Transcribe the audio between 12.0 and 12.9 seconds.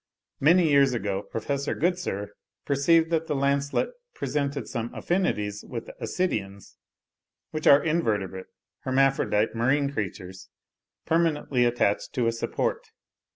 to a support.